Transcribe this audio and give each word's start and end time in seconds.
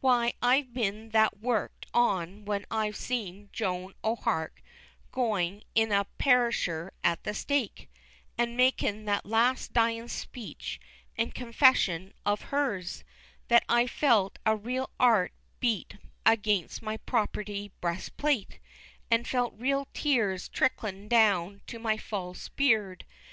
Why, 0.00 0.34
I've 0.40 0.72
been 0.72 1.08
that 1.08 1.40
work'd 1.40 1.86
on 1.92 2.44
when 2.44 2.64
I've 2.70 2.94
seen 2.94 3.48
Joan 3.52 3.94
o'Hark 4.04 4.62
goin' 5.10 5.64
in 5.74 5.90
a 5.90 6.04
perisher 6.18 6.92
at 7.02 7.24
the 7.24 7.34
stake, 7.34 7.90
an' 8.38 8.54
makin' 8.54 9.06
that 9.06 9.26
last 9.26 9.72
dyin' 9.72 10.06
speech 10.06 10.78
and 11.18 11.34
confession 11.34 12.14
of 12.24 12.42
hers, 12.54 13.02
that 13.48 13.64
I've 13.68 13.90
felt 13.90 14.38
a 14.46 14.54
real 14.54 14.88
'art 15.00 15.32
beat 15.58 15.96
against 16.24 16.80
my 16.80 16.98
property 16.98 17.72
breast 17.80 18.16
plate, 18.16 18.60
and 19.10 19.26
felt 19.26 19.52
real 19.58 19.88
tears 19.92 20.46
a 20.46 20.50
tricklin' 20.52 21.08
down 21.08 21.60
to 21.66 21.80
my 21.80 21.96
false 21.96 22.50
beard. 22.50 23.04